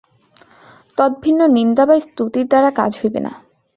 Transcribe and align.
তদ্ভিন্ন 0.97 1.41
নিন্দা 1.47 1.83
বা 1.85 1.95
স্তুতির 1.99 2.45
দ্বারা 2.47 2.69
কাজ 2.71 2.91
হইবে 3.01 3.19
না। 3.25 3.31